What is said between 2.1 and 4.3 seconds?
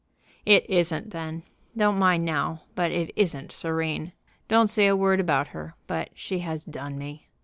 now, but it isn't serene.